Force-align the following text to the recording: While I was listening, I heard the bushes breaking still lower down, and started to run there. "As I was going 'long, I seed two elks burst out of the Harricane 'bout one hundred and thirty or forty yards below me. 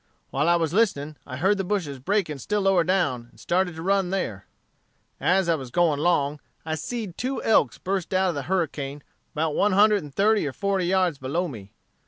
While 0.31 0.49
I 0.49 0.55
was 0.55 0.73
listening, 0.73 1.15
I 1.27 1.37
heard 1.37 1.59
the 1.59 1.63
bushes 1.63 1.99
breaking 1.99 2.39
still 2.39 2.61
lower 2.61 2.83
down, 2.83 3.27
and 3.29 3.39
started 3.39 3.75
to 3.75 3.83
run 3.83 4.09
there. 4.09 4.47
"As 5.19 5.47
I 5.47 5.53
was 5.53 5.69
going 5.69 5.99
'long, 5.99 6.39
I 6.65 6.73
seed 6.73 7.19
two 7.19 7.39
elks 7.43 7.77
burst 7.77 8.11
out 8.11 8.29
of 8.29 8.33
the 8.33 8.43
Harricane 8.45 9.03
'bout 9.35 9.53
one 9.53 9.73
hundred 9.73 10.01
and 10.01 10.11
thirty 10.11 10.47
or 10.47 10.53
forty 10.53 10.87
yards 10.87 11.19
below 11.19 11.47
me. 11.47 11.73